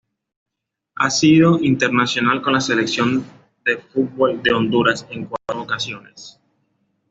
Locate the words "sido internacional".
1.11-2.41